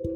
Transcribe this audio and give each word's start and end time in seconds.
Eh, 0.00 0.14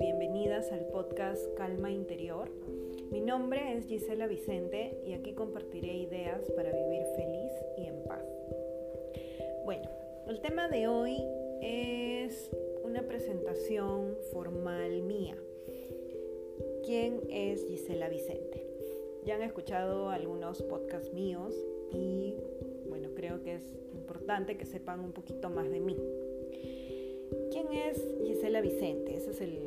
bienvenidas 0.00 0.72
al 0.72 0.86
podcast 0.86 1.46
Calma 1.56 1.90
Interior. 1.90 2.48
Mi 3.10 3.20
nombre 3.20 3.76
es 3.76 3.84
Gisela 3.84 4.26
Vicente 4.26 4.98
y 5.04 5.12
aquí 5.12 5.34
compartiré 5.34 5.92
ideas 5.94 6.50
para 6.52 6.72
vivir 6.72 7.02
feliz 7.16 7.52
y 7.76 7.84
en 7.84 8.02
paz. 8.04 8.24
Bueno, 9.66 9.90
el 10.26 10.40
tema 10.40 10.68
de 10.68 10.88
hoy 10.88 11.18
es 11.60 12.50
una 12.82 13.02
presentación 13.02 14.16
formal 14.32 15.02
mía. 15.02 15.36
¿Quién 16.82 17.20
es 17.28 17.66
Gisela 17.66 18.08
Vicente? 18.08 18.66
Ya 19.26 19.34
han 19.34 19.42
escuchado 19.42 20.08
algunos 20.08 20.62
podcasts 20.62 21.12
míos 21.12 21.54
y 21.92 22.36
creo 23.18 23.42
que 23.42 23.56
es 23.56 23.64
importante 23.94 24.56
que 24.56 24.64
sepan 24.64 25.00
un 25.00 25.10
poquito 25.10 25.50
más 25.50 25.68
de 25.68 25.80
mí. 25.80 25.96
¿Quién 27.50 27.72
es 27.72 28.00
Gisela 28.24 28.60
Vicente? 28.60 29.16
Ese 29.16 29.32
es 29.32 29.40
el, 29.40 29.58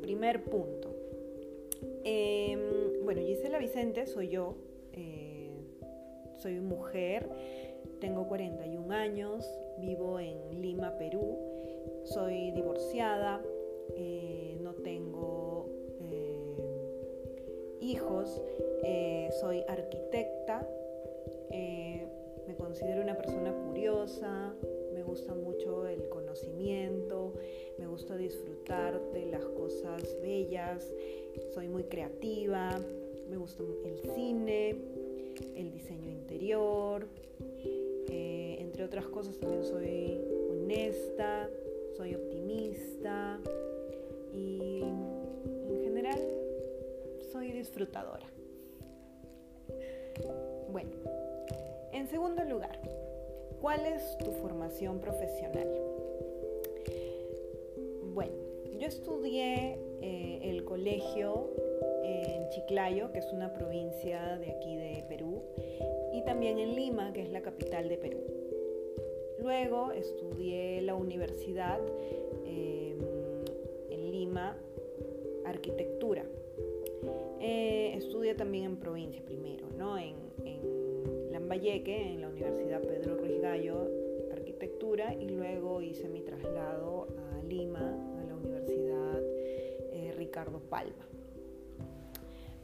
primer 0.00 0.42
punto. 0.44 0.94
Em, 2.04 3.04
bueno, 3.04 3.20
Gisela 3.20 3.58
Vicente 3.58 4.06
soy 4.06 4.28
yo, 4.28 4.56
eh, 4.92 5.50
soy 6.38 6.60
mujer, 6.60 7.28
tengo 8.00 8.26
41 8.26 8.92
años, 8.92 9.44
vivo 9.78 10.18
en 10.18 10.60
Lima, 10.60 10.96
Perú, 10.98 11.38
soy 12.04 12.50
divorciada, 12.52 13.40
eh, 13.96 14.56
no 14.60 14.74
tengo 14.74 15.68
eh, 16.00 16.56
hijos, 17.80 18.42
soy 19.40 19.62
arquitecta, 19.68 20.66
considero 22.60 23.02
una 23.02 23.16
persona 23.16 23.52
curiosa, 23.66 24.54
me 24.92 25.02
gusta 25.02 25.34
mucho 25.34 25.88
el 25.88 26.08
conocimiento, 26.10 27.32
me 27.78 27.86
gusta 27.86 28.16
disfrutar 28.16 29.00
de 29.12 29.26
las 29.26 29.44
cosas 29.44 30.16
bellas, 30.20 30.92
soy 31.54 31.68
muy 31.68 31.84
creativa, 31.84 32.78
me 33.28 33.36
gusta 33.36 33.62
el 33.84 33.98
cine, 34.14 34.76
el 35.56 35.72
diseño 35.72 36.10
interior, 36.10 37.06
eh, 38.08 38.58
entre 38.60 38.84
otras 38.84 39.06
cosas 39.06 39.38
también 39.38 39.64
soy 39.64 40.20
honesta, 40.50 41.48
soy 41.96 42.14
optimista 42.14 43.40
y 44.34 44.82
en 44.82 45.80
general 45.82 46.20
soy 47.32 47.52
disfrutadora. 47.52 48.26
Bueno, 50.70 50.90
en 52.00 52.08
segundo 52.08 52.42
lugar, 52.44 52.80
¿cuál 53.60 53.84
es 53.84 54.16
tu 54.16 54.32
formación 54.32 55.00
profesional? 55.00 55.68
Bueno, 58.14 58.32
yo 58.78 58.86
estudié 58.86 59.78
eh, 60.00 60.40
el 60.44 60.64
colegio 60.64 61.50
en 62.02 62.48
Chiclayo, 62.48 63.12
que 63.12 63.18
es 63.18 63.30
una 63.34 63.52
provincia 63.52 64.38
de 64.38 64.50
aquí 64.50 64.76
de 64.76 65.04
Perú, 65.08 65.42
y 66.14 66.22
también 66.22 66.58
en 66.58 66.74
Lima, 66.74 67.12
que 67.12 67.20
es 67.20 67.30
la 67.30 67.42
capital 67.42 67.90
de 67.90 67.98
Perú. 67.98 68.20
Luego 69.38 69.92
estudié 69.92 70.80
la 70.80 70.94
universidad 70.94 71.80
em, 72.46 72.98
en 73.90 74.10
Lima, 74.10 74.56
arquitectura. 75.44 76.24
Eh, 77.40 77.92
estudié 77.94 78.34
también 78.34 78.64
en 78.64 78.76
provincia 78.78 79.22
primero, 79.22 79.66
¿no? 79.76 79.98
Lambayeque, 81.50 82.12
en 82.12 82.20
la 82.20 82.28
Universidad 82.28 82.80
Pedro 82.80 83.16
Ruiz 83.16 83.40
Gallo, 83.40 83.88
arquitectura, 84.30 85.14
y 85.14 85.30
luego 85.30 85.82
hice 85.82 86.08
mi 86.08 86.20
traslado 86.20 87.08
a 87.18 87.42
Lima, 87.42 87.80
a 88.20 88.24
la 88.24 88.36
Universidad 88.36 89.20
eh, 89.90 90.14
Ricardo 90.16 90.60
Palma. 90.60 91.04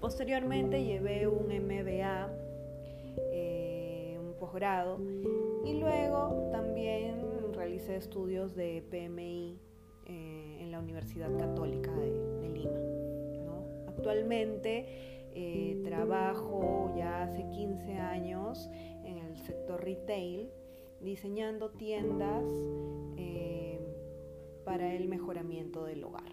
Posteriormente 0.00 0.84
llevé 0.84 1.26
un 1.26 1.46
MBA, 1.48 2.30
eh, 3.32 4.20
un 4.20 4.34
posgrado, 4.38 5.00
y 5.64 5.80
luego 5.80 6.48
también 6.52 7.16
realicé 7.54 7.96
estudios 7.96 8.54
de 8.54 8.84
PMI 8.88 9.58
eh, 10.04 10.58
en 10.60 10.70
la 10.70 10.78
Universidad 10.78 11.36
Católica 11.36 11.90
de, 11.90 12.48
Lima. 12.50 12.78
Actualmente 13.88 14.86
eh, 15.34 15.82
trabajo 15.84 16.92
retail, 19.86 20.50
diseñando 21.00 21.70
tiendas 21.70 22.44
para 24.66 24.92
el 24.92 25.08
mejoramiento 25.08 25.84
del 25.84 26.02
hogar. 26.02 26.32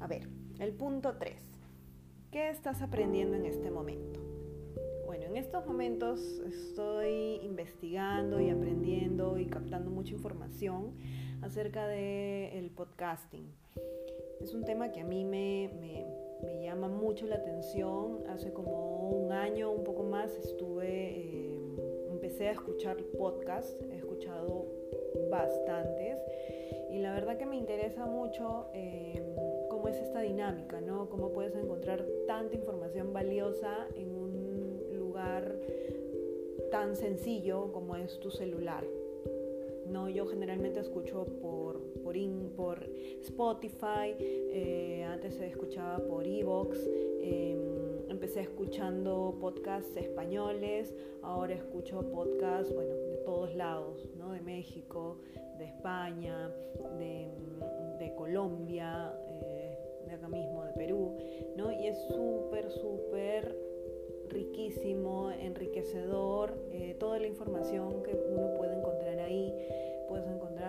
A 0.00 0.06
ver, 0.08 0.28
el 0.58 0.72
punto 0.72 1.16
3. 1.16 1.40
¿Qué 2.32 2.50
estás 2.50 2.82
aprendiendo 2.82 3.36
en 3.36 3.46
este 3.46 3.70
momento? 3.70 4.20
Bueno, 5.06 5.26
en 5.26 5.36
estos 5.36 5.64
momentos 5.64 6.20
estoy 6.40 7.40
investigando 7.44 8.40
y 8.40 8.50
aprendiendo 8.50 9.38
y 9.38 9.46
captando 9.46 9.90
mucha 9.90 10.12
información 10.12 10.92
acerca 11.40 11.86
del 11.86 12.70
podcasting. 12.70 13.46
Es 14.40 14.54
un 14.54 14.64
tema 14.64 14.90
que 14.90 15.00
a 15.00 15.04
mí 15.04 15.24
me, 15.24 15.70
llama 16.62 16.88
mucho 16.88 17.26
la 17.26 17.36
atención. 17.36 18.24
Hace 18.28 18.52
como 18.52 19.10
un 19.10 19.32
año, 19.32 19.70
un 19.70 19.84
poco 19.84 20.02
más, 20.02 20.34
estuve, 20.36 21.20
eh, 21.20 21.58
empecé 22.10 22.48
a 22.48 22.52
escuchar 22.52 22.96
podcasts, 23.18 23.82
he 23.90 23.96
escuchado 23.96 24.66
bastantes 25.30 26.18
y 26.90 26.98
la 26.98 27.12
verdad 27.12 27.36
que 27.36 27.46
me 27.46 27.56
interesa 27.56 28.06
mucho. 28.06 28.66
Eh, 28.74 29.22
cómo 29.70 29.88
es 29.88 29.96
esta 29.96 30.20
dinámica, 30.20 30.80
¿no? 30.80 31.08
Cómo 31.08 31.32
puedes 31.32 31.54
encontrar 31.54 32.04
tanta 32.26 32.54
información 32.54 33.12
valiosa 33.12 33.86
en 33.94 34.14
un 34.14 34.82
lugar 34.92 35.56
tan 36.70 36.96
sencillo 36.96 37.72
como 37.72 37.96
es 37.96 38.18
tu 38.20 38.30
celular. 38.30 38.84
No, 39.86 40.08
yo 40.08 40.26
generalmente 40.26 40.80
escucho 40.80 41.24
por, 41.40 41.69
por, 42.10 42.50
por 42.56 42.90
Spotify, 43.22 44.16
eh, 44.18 45.04
antes 45.08 45.34
se 45.34 45.46
escuchaba 45.46 45.98
por 45.98 46.26
Evox, 46.26 46.76
em, 47.20 48.10
empecé 48.10 48.40
escuchando 48.40 49.36
podcasts 49.40 49.96
españoles, 49.96 50.92
ahora 51.22 51.54
escucho 51.54 52.00
podcasts, 52.10 52.74
bueno, 52.74 52.94
de 52.94 53.18
todos 53.18 53.54
lados, 53.54 54.08
¿no? 54.18 54.32
De 54.32 54.40
México, 54.40 55.18
de 55.58 55.66
España, 55.66 56.52
de, 56.98 57.28
de 58.00 58.14
Colombia, 58.16 59.14
de 60.06 60.12
acá 60.12 60.28
mismo, 60.28 60.64
de 60.64 60.72
Perú, 60.72 61.16
¿no? 61.56 61.70
Y 61.70 61.86
es 61.86 61.98
súper, 62.08 62.70
súper 62.70 63.56
riquísimo, 64.30 65.30
enriquecedor, 65.30 66.54
eh, 66.72 66.96
toda 66.98 67.18
la 67.18 67.26
información 67.26 68.02
que 68.02 68.16
uno 68.32 68.54
puede 68.56 68.69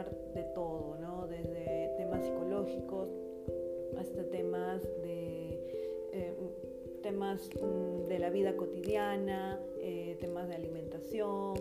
de 0.10 0.44
todo, 0.56 0.98
¿no? 1.00 1.28
Desde 1.28 1.94
temas 1.98 2.26
psicológicos 2.26 3.10
hasta 3.98 4.24
temas 4.30 4.82
de 5.04 5.60
eh, 6.14 6.34
temas 7.02 7.50
mm, 7.62 8.08
de 8.08 8.20
la 8.20 8.30
vida 8.30 8.56
cotidiana, 8.56 9.60
eh, 9.80 10.18
temas 10.20 10.48
de 10.48 10.56
alimentación. 10.56 11.56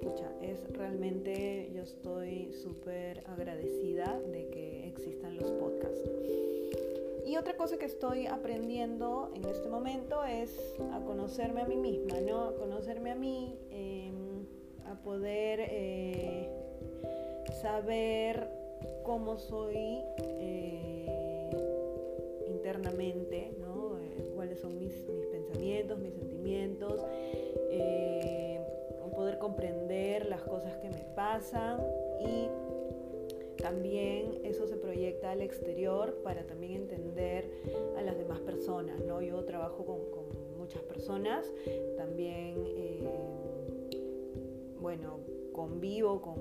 Pucha, 0.00 0.30
es 0.42 0.58
realmente, 0.72 1.70
yo 1.74 1.82
estoy 1.82 2.52
súper 2.52 3.24
agradecida 3.26 4.20
de 4.32 4.48
que 4.48 4.88
existan 4.88 5.36
los 5.36 5.50
podcasts. 5.52 6.10
Y 7.26 7.36
otra 7.36 7.56
cosa 7.56 7.78
que 7.78 7.86
estoy 7.86 8.26
aprendiendo 8.26 9.32
en 9.34 9.46
este 9.46 9.68
momento 9.68 10.24
es 10.24 10.74
a 10.92 11.00
conocerme 11.00 11.62
a 11.62 11.66
mí 11.66 11.76
misma, 11.76 12.20
¿no? 12.20 12.44
A 12.44 12.54
conocerme 12.54 13.12
a 13.12 13.14
mí, 13.14 13.58
em, 13.70 14.44
a 14.84 15.00
poder 15.02 15.60
eh, 15.60 16.50
saber 17.52 18.48
cómo 19.02 19.38
soy 19.38 20.02
eh, 20.18 21.50
internamente, 22.46 23.52
¿no? 23.60 23.98
Eh, 23.98 24.30
cuáles 24.34 24.60
son 24.60 24.78
mis, 24.78 25.06
mis, 25.08 25.26
pensamientos, 25.26 25.98
mis 25.98 26.14
sentimientos, 26.14 27.00
poder 29.14 29.38
comprender 29.38 30.26
las 30.26 30.42
cosas 30.42 30.76
que 30.78 30.90
me 30.90 31.04
pasan 31.14 31.80
y 32.20 32.48
también 33.62 34.40
eso 34.44 34.66
se 34.66 34.76
proyecta 34.76 35.30
al 35.30 35.40
exterior 35.40 36.20
para 36.22 36.46
también 36.46 36.72
entender 36.72 37.50
a 37.96 38.02
las 38.02 38.18
demás 38.18 38.40
personas. 38.40 39.02
¿no? 39.04 39.22
Yo 39.22 39.44
trabajo 39.44 39.84
con, 39.84 40.24
muchas 40.58 40.82
personas, 40.82 41.52
también, 41.98 42.54
eh, 42.76 43.06
bueno, 44.80 45.18
convivo 45.52 46.22
con, 46.22 46.36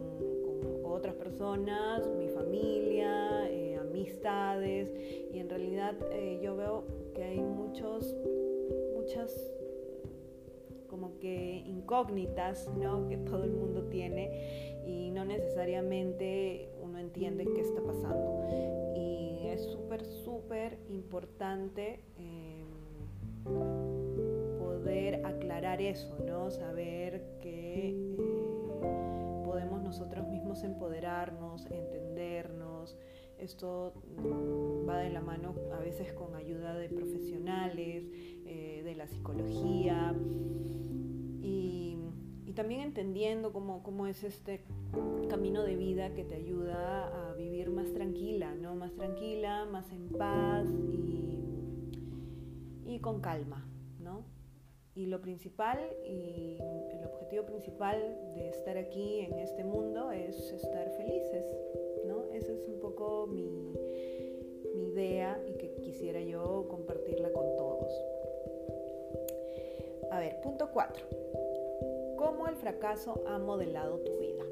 otras 0.94 1.16
personas, 1.16 2.08
mi 2.18 2.30
familia, 2.30 3.50
eh, 3.50 3.76
amistades, 3.76 4.90
y 5.34 5.40
en 5.40 5.50
realidad 5.50 5.96
eh, 6.12 6.40
yo 6.42 6.56
veo 6.56 6.86
que 7.16 7.24
hay 7.24 7.42
muchos, 7.42 8.16
muchas, 8.96 9.36
como 10.88 11.18
que 11.20 11.64
incógnitas, 11.66 12.70
¿no? 12.78 13.08
Que 13.08 13.18
todo 13.18 13.44
el 13.44 13.52
mundo 13.52 13.84
tiene 13.90 14.82
y 14.86 15.10
no 15.12 15.26
necesariamente 15.26 16.70
uno 16.82 17.00
entiende 17.00 17.46
qué 17.56 17.62
está 17.62 17.82
pasando. 17.82 18.48
Y 18.96 19.48
es 19.48 19.64
súper, 19.64 20.06
súper 20.06 20.78
importante 20.90 22.00
em, 22.18 22.68
poder 24.60 25.26
aclarar 25.26 25.82
eso, 25.82 26.16
¿no? 26.26 26.52
Saber 26.52 27.24
que 27.42 27.90
eh, 27.90 28.23
nosotros 29.94 30.28
mismos 30.28 30.64
empoderarnos, 30.64 31.68
entendernos. 31.68 32.98
Esto 33.38 33.94
va 34.90 34.98
de 34.98 35.12
la 35.12 35.22
mano 35.22 35.54
a 35.72 35.78
veces 35.78 36.12
con 36.14 36.36
ayuda 36.36 36.74
de 36.74 36.90
profesionales, 36.90 38.04
eh, 38.46 38.82
de 38.84 38.96
la 38.96 39.06
psicología 39.06 40.16
y, 41.42 42.00
también 42.56 42.82
entendiendo 42.82 43.52
cómo, 43.52 43.82
cómo, 43.82 44.06
es 44.06 44.24
este 44.24 44.62
camino 45.28 45.64
de 45.64 45.76
vida 45.76 46.14
que 46.14 46.24
te 46.24 46.36
ayuda 46.36 47.32
a 47.32 47.34
vivir 47.34 47.72
más 47.72 47.92
tranquila, 47.94 48.54
¿no? 48.54 48.76
Más 48.76 48.94
tranquila, 48.94 49.66
más 49.66 49.92
en 49.92 50.08
paz 50.10 50.68
y, 50.70 51.40
y 52.86 53.00
con 53.00 53.22
calma, 53.22 53.66
¿no? 54.00 54.24
Y 54.96 55.08
lo 55.08 55.22
principal 55.22 55.80
y 56.06 56.58
el 56.92 57.04
objetivo 57.06 57.46
principal 57.46 57.98
de 58.36 58.50
estar 58.50 58.78
aquí 58.78 59.22
en 59.22 59.40
este 59.40 59.64
mundo 59.64 60.12
es 60.12 60.52
estar 60.52 60.90
felices, 60.92 61.46
¿no? 62.06 62.26
Esa 62.32 62.52
es 62.52 62.68
un 62.68 62.80
poco 62.80 63.26
mi, 63.26 63.74
mi 64.76 64.90
idea 64.90 65.44
y 65.48 65.54
que 65.54 65.74
quisiera 65.82 66.22
yo 66.22 66.68
compartirla 66.70 67.32
con 67.32 67.56
todos. 67.56 67.92
A 70.12 70.20
ver, 70.20 70.40
punto 70.42 70.70
4. 70.72 71.06
¿Cómo 72.18 72.48
el 72.48 72.56
fracaso 72.56 73.24
ha 73.26 73.40
modelado 73.40 73.98
tu 74.00 74.16
vida? 74.20 74.44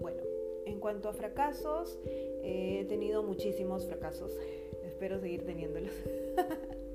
Bueno, 0.00 0.22
en 0.64 0.80
cuanto 0.80 1.10
a 1.10 1.12
fracasos, 1.12 1.98
he 2.42 2.86
tenido 2.88 3.22
muchísimos 3.22 3.84
fracasos. 3.84 4.32
Espero 4.86 5.20
seguir 5.20 5.44
teniéndolos. 5.44 5.92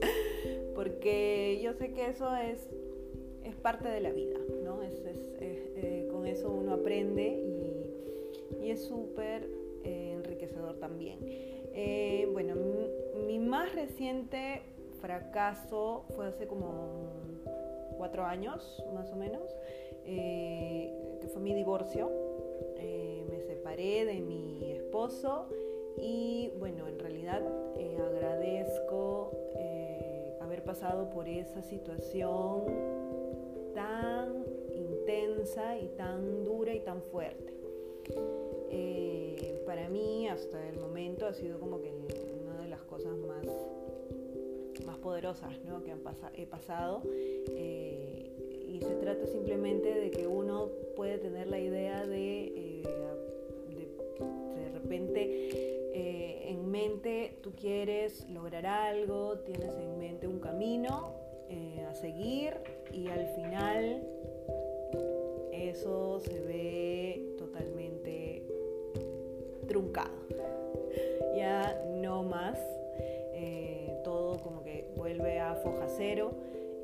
Porque 0.81 1.59
yo 1.61 1.73
sé 1.73 1.93
que 1.93 2.07
eso 2.07 2.35
es, 2.35 2.67
es 3.43 3.55
parte 3.55 3.87
de 3.87 3.99
la 3.99 4.11
vida, 4.11 4.39
¿no? 4.63 4.81
Es, 4.81 4.99
eh, 5.05 6.07
con 6.11 6.25
eso 6.25 6.49
uno 6.49 6.73
aprende 6.73 7.27
y, 8.59 8.71
es 8.71 8.85
súper 8.85 9.47
eh, 9.83 10.13
enriquecedor 10.13 10.79
también. 10.79 11.19
Eh, 11.21 12.27
bueno, 12.31 12.55
mi, 12.55 13.27
mi 13.27 13.37
más 13.37 13.75
reciente 13.75 14.63
fracaso 14.99 16.05
fue 16.15 16.25
hace 16.25 16.47
como 16.47 17.11
cuatro 17.97 18.23
años 18.23 18.83
más 18.95 19.11
o 19.11 19.15
menos, 19.15 19.55
que 20.03 21.27
fue 21.31 21.43
mi 21.43 21.53
divorcio. 21.53 22.09
Me 23.29 23.39
separé 23.41 24.05
de 24.05 24.19
mi 24.19 24.71
esposo 24.71 25.47
y 26.01 26.49
bueno, 26.57 26.87
en 26.87 26.97
realidad 26.97 27.43
agradezco 27.99 29.40
pasado 30.61 31.09
por 31.09 31.27
esa 31.27 31.61
situación 31.61 32.65
tan 33.73 34.45
intensa 34.73 35.77
y 35.77 35.87
tan 35.89 36.43
dura 36.43 36.73
y 36.73 36.79
tan 36.79 37.01
fuerte. 37.01 37.53
para 39.65 39.87
mí 39.87 40.27
hasta 40.27 40.67
el 40.67 40.79
momento 40.79 41.25
ha 41.25 41.33
sido 41.33 41.59
como 41.59 41.79
que 41.81 41.93
una 42.43 42.61
de 42.61 42.67
las 42.67 42.81
cosas 42.81 43.15
más 43.17 43.45
más 44.85 44.97
poderosas 44.97 45.63
¿no? 45.65 45.83
que 45.83 45.91
han 45.91 46.01
he 46.35 46.45
pasado. 46.45 47.01
Eh, 47.55 48.31
y 48.67 48.79
se 48.79 48.95
trata 48.95 49.25
simplemente 49.27 49.93
de 49.93 50.11
que 50.11 50.27
uno 50.27 50.69
puede 50.95 51.17
tener 51.17 51.47
la 51.47 51.59
idea 51.59 52.05
de, 52.05 52.43
eh, 52.45 52.83
de, 54.55 54.69
repente 54.71 55.70
eh, 55.93 56.45
en 56.47 56.69
mente 56.69 57.37
tú 57.41 57.53
quieres 57.55 58.27
lograr 58.29 58.65
algo, 58.65 59.39
tienes 59.39 59.75
en 59.77 59.97
mente 59.97 60.27
un 60.27 60.39
camino 60.39 61.19
a 61.89 61.93
seguir 61.93 62.53
y 62.93 63.07
al 63.09 63.27
final 63.35 64.01
eso 65.51 66.21
se 66.21 66.39
ve 66.39 67.35
totalmente 67.37 68.43
truncado. 69.67 70.15
Ya 71.33 71.81
no 72.01 72.23
más 72.23 72.59
como 74.43 74.63
que 74.63 74.85
vuelve 74.95 75.39
a 75.39 75.55
foja 75.55 75.87
cero 75.87 76.31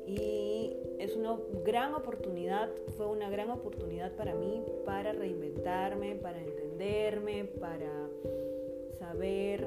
y 0.06 0.76
es 0.98 1.16
una 1.16 1.36
gran 1.64 1.94
oportunidad, 1.94 2.70
fue 2.96 3.06
una 3.06 3.28
gran 3.28 3.50
oportunidad 3.50 4.12
para 4.12 4.34
mí 4.34 4.62
para 4.84 5.12
reinventarme, 5.12 6.14
para 6.16 6.38
entenderme, 6.38 7.44
para 7.44 8.08
saber 9.08 9.66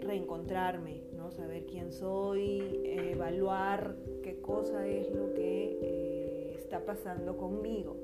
reencontrarme, 0.00 1.02
¿no? 1.16 1.30
saber 1.30 1.64
quién 1.66 1.92
soy, 1.92 2.80
evaluar 2.84 3.96
qué 4.22 4.40
cosa 4.40 4.86
es 4.86 5.10
lo 5.14 5.32
que 5.32 5.78
eh, 5.82 6.54
está 6.58 6.84
pasando 6.84 7.36
conmigo. 7.36 7.96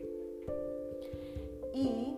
Y 1.75 2.15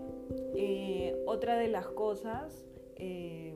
eh, 0.54 1.20
otra 1.26 1.58
de 1.58 1.68
las 1.68 1.86
cosas 1.88 2.64
eh, 2.96 3.54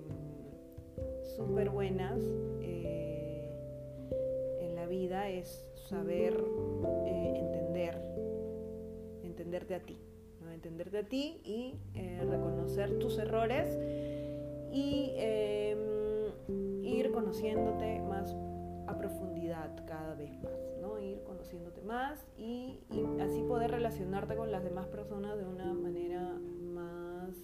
súper 1.36 1.70
buenas 1.70 2.20
vida 4.92 5.30
es 5.30 5.64
saber 5.88 6.34
eh, 7.06 7.32
entender, 7.36 7.98
entenderte 9.22 9.74
a 9.74 9.80
ti, 9.80 9.98
entenderte 10.52 10.98
a 10.98 11.02
ti 11.02 11.40
y 11.44 11.74
eh, 11.94 12.20
reconocer 12.28 12.98
tus 12.98 13.18
errores 13.18 13.78
y 14.72 15.12
em, 15.16 15.78
ir 16.82 17.12
conociéndote 17.12 18.00
más 18.00 18.34
a 18.86 18.96
profundidad 18.96 19.84
cada 19.86 20.14
vez 20.14 20.32
más, 20.42 20.52
¿no? 20.80 20.98
ir 20.98 21.22
conociéndote 21.24 21.82
más 21.82 22.26
y, 22.36 22.80
y 22.90 23.20
así 23.20 23.42
poder 23.42 23.70
relacionarte 23.70 24.34
con 24.34 24.50
las 24.50 24.64
demás 24.64 24.86
personas 24.88 25.38
de 25.38 25.44
una 25.46 25.72
manera 25.74 26.34
más 26.74 27.36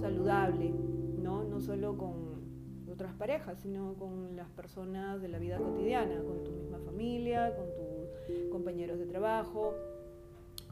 saludable, 0.00 0.70
¿no? 0.70 1.44
no 1.44 1.60
solo 1.60 1.96
con 1.96 2.42
otras 2.90 3.14
parejas, 3.14 3.58
sino 3.60 3.94
con 3.94 4.36
las 4.36 4.48
personas 4.50 5.20
de 5.20 5.28
la 5.28 5.38
vida 5.38 5.58
cotidiana, 5.58 6.22
con 6.22 6.44
tu 6.44 6.52
misma 6.52 6.78
familia, 6.78 7.54
con 7.56 7.66
tus 7.74 8.50
compañeros 8.50 8.98
de 8.98 9.06
trabajo, 9.06 9.74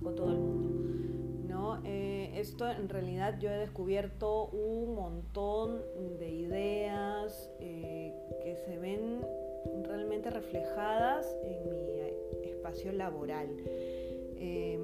con 0.03 0.15
todo 0.15 0.31
el 0.31 0.39
mundo. 0.39 1.20
Eh, 1.85 2.33
esto 2.37 2.69
en 2.69 2.89
realidad 2.89 3.39
yo 3.39 3.51
he 3.51 3.59
descubierto 3.59 4.47
un 4.49 4.95
montón 4.95 5.83
de 6.19 6.29
ideas 6.29 7.51
eh, 7.61 8.15
que 8.43 8.57
se 8.57 8.79
ven 8.79 9.21
realmente 9.85 10.31
reflejadas 10.31 11.37
en 11.45 11.69
mi 11.69 12.49
espacio 12.49 12.93
laboral. 12.93 13.49
Em, 14.39 14.81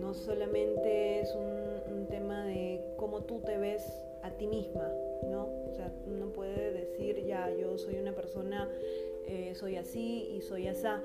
no 0.00 0.14
solamente 0.14 1.20
es 1.20 1.34
un, 1.34 1.60
tema 2.08 2.44
de 2.44 2.80
cómo 2.96 3.22
tú 3.22 3.40
te 3.40 3.56
ves 3.56 3.84
a 4.22 4.30
ti 4.32 4.46
misma, 4.48 4.90
¿no? 5.30 5.44
O 5.68 5.72
sea, 5.74 5.92
uno 6.06 6.32
puede 6.32 6.72
decir, 6.72 7.24
ya, 7.24 7.48
yo 7.54 7.78
soy 7.78 7.96
una 7.96 8.12
persona, 8.12 8.68
eh, 9.26 9.54
soy 9.54 9.76
así 9.76 10.28
y 10.34 10.40
soy 10.40 10.66
asá, 10.66 11.00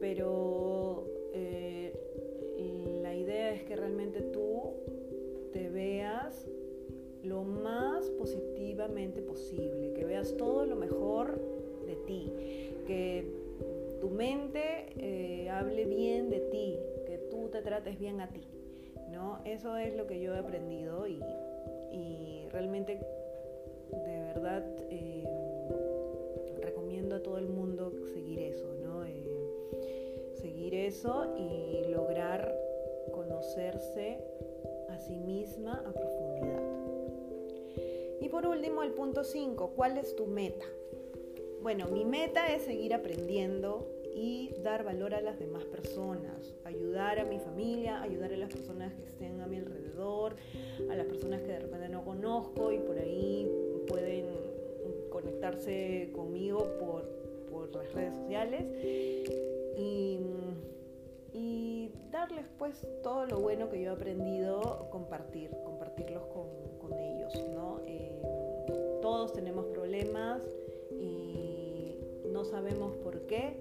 pero 0.00 1.04
eh, 1.34 1.92
es 3.52 3.62
que 3.64 3.76
realmente 3.76 4.20
tú 4.20 4.74
te 5.52 5.68
veas 5.68 6.48
lo 7.22 7.44
más 7.44 8.08
positivamente 8.10 9.22
posible, 9.22 9.92
que 9.92 10.04
veas 10.04 10.36
todo 10.36 10.66
lo 10.66 10.76
mejor 10.76 11.40
de 11.86 11.96
ti, 12.06 12.32
que 12.86 13.24
tu 14.00 14.10
mente 14.10 14.86
eh, 14.96 15.48
hable 15.50 15.84
bien 15.84 16.30
de 16.30 16.40
ti, 16.40 16.78
que 17.06 17.18
tú 17.30 17.48
te 17.48 17.62
trates 17.62 17.98
bien 17.98 18.20
a 18.20 18.28
ti, 18.28 18.42
¿no? 19.10 19.40
Eso 19.44 19.76
es 19.76 19.94
lo 19.96 20.06
que 20.06 20.20
yo 20.20 20.34
he 20.34 20.38
aprendido 20.38 21.06
y, 21.06 21.20
realmente 22.50 23.00
de 23.90 24.20
verdad 24.34 24.62
eh, 24.90 25.24
recomiendo 26.60 27.16
a 27.16 27.22
todo 27.22 27.38
el 27.38 27.48
mundo 27.48 27.90
seguir 28.12 28.40
eso, 28.40 28.74
¿no? 28.82 29.06
Eh, 29.06 30.30
seguir 30.34 30.74
eso 30.74 31.34
y 31.34 31.90
lograr 31.90 32.61
conocerse 33.42 34.18
a 34.88 34.98
sí 34.98 35.16
misma 35.16 35.82
a 35.84 35.92
profundidad. 35.92 36.62
Y 38.20 38.28
por 38.28 38.46
último, 38.46 38.84
el 38.84 38.92
punto 38.92 39.24
5, 39.24 39.72
¿cuál 39.74 39.98
es 39.98 40.14
tu 40.14 40.26
meta? 40.26 40.64
Bueno, 41.60 41.88
mi 41.88 42.04
meta 42.04 42.54
es 42.54 42.62
seguir 42.62 42.94
aprendiendo 42.94 43.88
y 44.14 44.50
dar 44.62 44.84
valor 44.84 45.14
a 45.14 45.20
las 45.20 45.40
demás 45.40 45.64
personas, 45.64 46.54
ayudar 46.64 47.18
a 47.18 47.24
mi 47.24 47.40
familia, 47.40 48.00
ayudar 48.00 48.32
a 48.32 48.36
las 48.36 48.52
personas 48.52 48.94
que 48.94 49.06
estén 49.06 49.40
a 49.40 49.48
mi 49.48 49.56
alrededor, 49.56 50.36
a 50.88 50.94
las 50.94 51.06
personas 51.06 51.40
que 51.42 51.48
de 51.48 51.58
repente 51.58 51.88
no 51.88 52.04
conozco 52.04 52.70
y 52.70 52.78
por 52.78 52.96
ahí 52.96 53.50
pueden 53.88 54.26
conectarse 55.10 56.10
conmigo 56.14 56.58
por, 56.78 57.08
por 57.50 57.74
las 57.74 57.92
redes 57.92 58.14
sociales. 58.14 58.64
Y, 59.76 60.20
enseñarles 62.22 62.46
pues 62.58 62.86
todo 63.02 63.26
lo 63.26 63.40
bueno 63.40 63.68
que 63.68 63.80
yo 63.80 63.90
he 63.90 63.94
aprendido, 63.94 64.88
compartir, 64.90 65.50
compartirlos 65.64 66.24
con, 66.26 66.46
con 66.78 66.98
ellos, 66.98 67.32
¿no? 67.54 67.80
Eh, 67.86 68.20
todos 69.00 69.32
tenemos 69.32 69.66
problemas 69.66 70.42
y 70.90 71.96
no 72.30 72.44
sabemos 72.44 72.94
por 72.96 73.26
qué. 73.26 73.56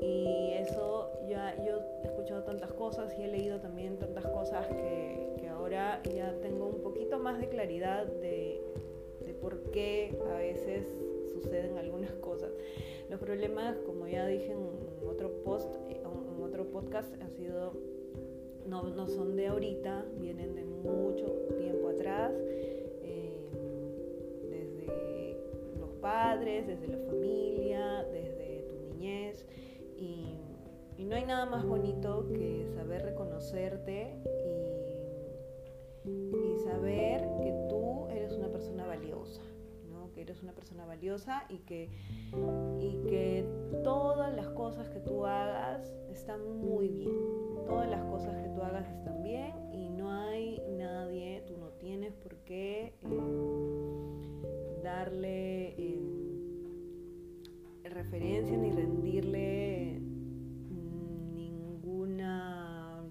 Y 0.00 0.52
eso 0.54 1.10
ya 1.28 1.54
yo 1.64 1.80
he 2.02 2.06
escuchado 2.06 2.42
tantas 2.44 2.72
cosas 2.72 3.12
y 3.18 3.22
he 3.22 3.28
leído 3.28 3.60
también 3.60 3.98
tantas 3.98 4.26
cosas 4.26 4.66
que, 4.68 5.34
que 5.38 5.48
ahora 5.48 6.02
ya 6.04 6.34
tengo 6.40 6.66
un 6.66 6.80
poquito 6.80 7.18
más 7.18 7.38
de 7.38 7.48
claridad 7.48 8.06
de, 8.06 8.60
de 9.24 9.34
por 9.34 9.70
qué 9.70 10.16
a 10.30 10.38
veces 10.38 10.86
suceden 11.32 11.76
algunas 11.76 12.12
cosas. 12.14 12.50
Los 13.10 13.20
problemas, 13.20 13.76
como 13.80 14.06
ya 14.08 14.26
dije 14.26 14.52
en 14.52 15.08
otro 15.08 15.30
post, 15.44 15.74
en 16.82 16.88
otro 16.88 17.00
podcast, 17.00 17.22
ha 17.22 17.28
sido 17.28 17.72
no, 18.66 18.82
no 18.84 19.08
son 19.08 19.36
de 19.36 19.48
ahorita, 19.48 20.04
vienen 20.18 20.54
de 20.54 20.64
mucho 20.64 21.26
tiempo 21.58 21.88
atrás, 21.88 22.32
eh, 23.02 23.50
desde 24.48 25.36
los 25.78 25.90
padres, 26.00 26.66
desde 26.66 26.88
la 26.88 26.98
familia, 26.98 28.04
desde 28.12 28.64
tu 28.68 28.94
niñez. 28.94 29.46
Y, 29.96 30.36
y, 30.96 31.04
no 31.04 31.16
hay 31.16 31.24
nada 31.24 31.46
más 31.46 31.64
bonito 31.64 32.28
que 32.32 32.66
saber 32.74 33.02
reconocerte 33.02 34.16
y, 36.04 36.10
y 36.10 36.58
saber 36.64 37.20
que 37.42 37.52
tú 37.68 38.06
eres 38.10 38.32
una 38.32 38.48
persona 38.48 38.86
valiosa 38.86 39.42
eres 40.22 40.42
una 40.42 40.52
persona 40.52 40.84
valiosa 40.84 41.44
y 41.48 41.58
que, 41.58 41.90
y 42.80 43.02
que 43.08 43.44
todas 43.84 44.34
las 44.34 44.48
cosas 44.48 44.88
que 44.90 45.00
tú 45.00 45.26
hagas 45.26 45.92
están 46.10 46.58
muy 46.60 46.88
bien. 46.88 47.10
Todas 47.66 47.88
las 47.90 48.04
cosas 48.04 48.34
que 48.42 48.48
tú 48.50 48.62
hagas 48.62 48.88
están 48.88 49.22
bien 49.22 49.52
y 49.72 49.88
no 49.90 50.10
hay 50.10 50.60
nadie, 50.78 51.42
tú 51.46 51.56
no 51.58 51.68
tienes 51.78 52.14
por 52.14 52.36
qué 52.44 52.94
eh, 53.02 53.20
darle 54.82 55.74
eh, 55.78 56.02
referencia 57.84 58.56
ni 58.56 58.70
rendirle 58.70 60.00
ninguna 61.34 63.02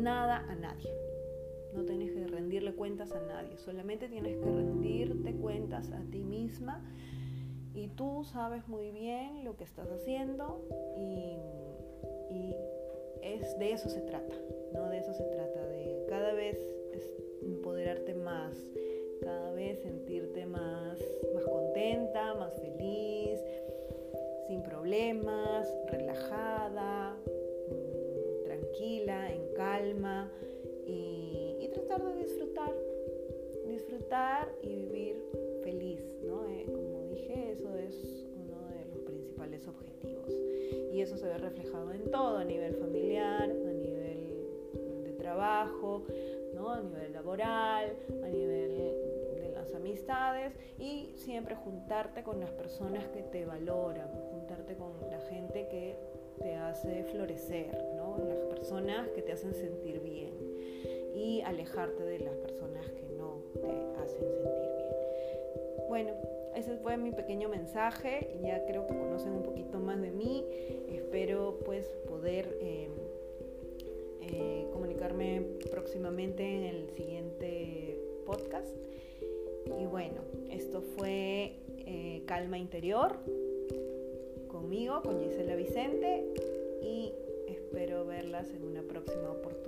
nada 0.00 0.44
a 0.48 0.54
nadie. 0.54 0.90
No 1.74 1.84
tienes 1.84 2.12
que 2.12 2.26
rendirle 2.26 2.72
cuentas 2.74 3.12
a 3.12 3.20
nadie, 3.20 3.56
solamente 3.58 4.08
tienes 4.08 4.36
que 4.36 4.44
rendirte 4.44 5.34
cuentas 5.34 5.90
a 5.90 6.00
ti 6.10 6.22
misma 6.22 6.82
y 7.74 7.88
tú 7.88 8.24
sabes 8.24 8.66
muy 8.68 8.90
bien 8.90 9.44
lo 9.44 9.56
que 9.56 9.64
estás 9.64 9.90
haciendo 9.90 10.64
y, 10.96 11.36
es, 13.22 13.58
de 13.58 13.72
eso 13.72 13.88
se 13.88 14.00
trata, 14.02 14.34
¿no? 14.72 14.88
De 14.88 14.98
eso 14.98 15.12
se 15.12 15.24
trata, 15.24 15.66
de 15.66 16.06
cada 16.08 16.32
vez 16.32 16.58
empoderarte 17.42 18.14
más, 18.14 18.56
cada 19.20 19.52
vez 19.52 19.80
sentirte 19.80 20.46
más, 20.46 20.98
más 21.34 21.44
contenta, 21.44 22.34
más 22.34 22.54
feliz, 22.54 23.40
sin 24.46 24.62
problemas, 24.62 25.74
relajada, 25.88 27.16
mm, 27.68 28.44
tranquila, 28.44 29.32
en 29.32 29.54
calma 29.54 30.30
disfrutar, 32.26 32.74
disfrutar 33.68 34.52
y 34.62 34.74
vivir 34.74 35.22
feliz, 35.62 36.00
¿no? 36.24 36.44
Eh, 36.48 36.66
como 36.66 37.08
dije, 37.08 37.52
eso 37.52 37.72
es 37.76 38.26
uno 38.34 38.66
de 38.68 38.84
los 38.86 39.00
principales 39.02 39.66
objetivos 39.68 40.32
y 40.92 41.00
eso 41.00 41.16
se 41.16 41.26
ve 41.26 41.38
reflejado 41.38 41.92
en 41.92 42.10
todo, 42.10 42.38
a 42.38 42.44
nivel 42.44 42.74
familiar, 42.74 43.44
a 43.44 43.72
nivel 43.72 45.04
de 45.04 45.12
trabajo, 45.12 46.04
¿no? 46.54 46.72
a 46.72 46.80
nivel 46.80 47.12
laboral, 47.12 47.96
a 48.24 48.28
nivel 48.28 48.76
de 49.36 49.52
las 49.54 49.72
amistades 49.74 50.52
y 50.80 51.12
siempre 51.14 51.54
juntarte 51.54 52.24
con 52.24 52.40
las 52.40 52.50
personas 52.50 53.06
que 53.08 53.22
te 53.22 53.44
valoran, 53.44 54.08
juntarte 54.32 54.74
con 54.74 54.92
la 55.10 55.20
gente 55.20 55.68
que 55.68 55.96
te 56.40 56.54
hace 56.54 57.04
florecer, 57.04 57.72
¿no? 57.96 58.18
las 58.18 58.40
personas 58.46 59.08
que 59.10 59.22
te 59.22 59.32
hacen 59.32 59.54
sentir 59.54 60.00
bien 60.00 60.45
y 61.16 61.40
alejarte 61.40 62.04
de 62.04 62.18
las 62.18 62.36
personas 62.36 62.86
que 62.90 63.08
no 63.16 63.40
te 63.54 64.02
hacen 64.02 64.20
sentir 64.20 64.70
bien. 64.76 65.88
Bueno, 65.88 66.12
ese 66.54 66.76
fue 66.76 66.96
mi 66.96 67.10
pequeño 67.10 67.48
mensaje, 67.48 68.38
ya 68.42 68.64
creo 68.66 68.86
que 68.86 68.94
conocen 68.94 69.32
un 69.32 69.42
poquito 69.42 69.78
más 69.78 70.00
de 70.00 70.10
mí, 70.10 70.44
espero 70.88 71.58
pues 71.64 71.86
poder 72.06 72.58
eh, 72.60 72.88
eh, 74.22 74.66
comunicarme 74.72 75.42
próximamente 75.70 76.42
en 76.42 76.64
el 76.64 76.90
siguiente 76.90 77.98
podcast. 78.26 78.74
Y 79.80 79.86
bueno, 79.86 80.22
esto 80.50 80.80
fue 80.80 81.52
eh, 81.78 82.22
Calma 82.26 82.58
Interior 82.58 83.16
conmigo, 84.48 85.02
con 85.02 85.20
Gisela 85.20 85.56
Vicente 85.56 86.24
y 86.82 87.12
espero 87.48 88.06
verlas 88.06 88.50
en 88.50 88.64
una 88.64 88.82
próxima 88.82 89.30
oportunidad. 89.30 89.65